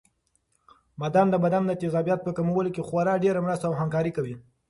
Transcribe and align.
بادام 0.99 1.27
د 1.31 1.35
بدن 1.43 1.63
د 1.67 1.71
تېزابیت 1.81 2.19
په 2.23 2.31
کمولو 2.37 2.69
کې 2.75 2.85
خورا 2.87 3.13
ډېره 3.23 3.39
مرسته 3.45 3.65
او 3.67 3.73
همکاري 3.81 4.11
کوي. 4.17 4.35